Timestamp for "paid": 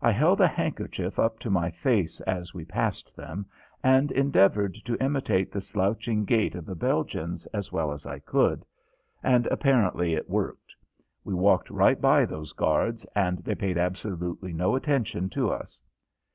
13.54-13.76